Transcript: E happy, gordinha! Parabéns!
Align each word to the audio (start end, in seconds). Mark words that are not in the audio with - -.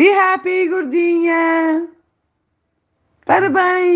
E 0.00 0.08
happy, 0.08 0.66
gordinha! 0.70 1.86
Parabéns! 3.26 3.90